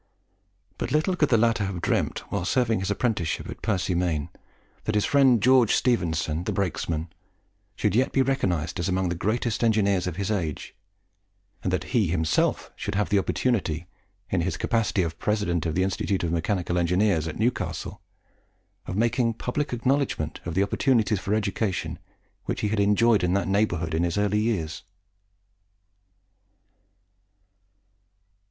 But 0.79 0.91
little 0.91 1.15
could 1.15 1.29
the 1.29 1.37
latter 1.37 1.63
have 1.63 1.79
dreamt, 1.79 2.23
while 2.31 2.43
serving 2.43 2.79
his 2.79 2.89
apprenticeship 2.89 3.47
at 3.47 3.61
Percy 3.61 3.93
Main, 3.93 4.29
that 4.85 4.95
his 4.95 5.05
friend 5.05 5.39
George 5.43 5.75
Stephenson, 5.75 6.45
the 6.45 6.51
brakesman, 6.51 7.09
should 7.75 7.93
yet 7.95 8.11
be 8.11 8.23
recognised 8.23 8.79
as 8.79 8.89
among 8.89 9.09
the 9.09 9.13
greatest 9.13 9.63
engineers 9.63 10.07
of 10.07 10.15
his 10.15 10.31
age, 10.31 10.73
and 11.63 11.71
that 11.71 11.83
he 11.93 12.07
himself 12.07 12.71
should 12.75 12.95
have 12.95 13.09
the 13.09 13.19
opportunity, 13.19 13.85
in 14.31 14.41
his 14.41 14.57
capacity 14.57 15.03
of 15.03 15.19
President 15.19 15.67
of 15.67 15.75
the 15.75 15.83
Institute 15.83 16.23
of 16.23 16.31
Mechanical 16.31 16.79
Engineers 16.79 17.27
at 17.27 17.37
Newcastle, 17.37 18.01
of 18.87 18.97
making 18.97 19.35
public 19.35 19.71
acknowledgment 19.71 20.39
of 20.45 20.55
the 20.55 20.63
opportunities 20.63 21.19
for 21.19 21.35
education 21.35 21.99
which 22.45 22.61
he 22.61 22.69
had 22.69 22.79
enjoyed 22.79 23.23
in 23.23 23.33
that 23.33 23.47
neighbourhood 23.47 23.93
in 23.93 24.01
his 24.01 24.17
early 24.17 24.39
years. 24.39 24.81